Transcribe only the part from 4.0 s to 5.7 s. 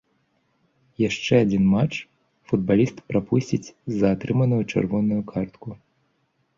за атрыманую чырвоную картку.